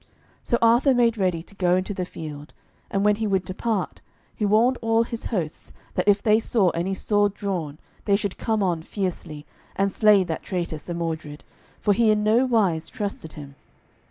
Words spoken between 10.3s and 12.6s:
traitor Sir Mordred, for he in no